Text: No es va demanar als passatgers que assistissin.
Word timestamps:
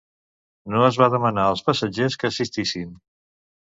No 0.75 0.81
es 0.85 0.97
va 1.03 1.11
demanar 1.17 1.45
als 1.51 1.63
passatgers 1.69 2.21
que 2.25 2.35
assistissin. 2.35 2.95